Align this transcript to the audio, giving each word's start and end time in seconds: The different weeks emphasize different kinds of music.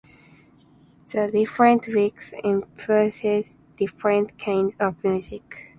The 1.13 1.29
different 1.31 1.85
weeks 1.85 2.33
emphasize 2.43 3.59
different 3.77 4.39
kinds 4.39 4.75
of 4.79 5.03
music. 5.03 5.69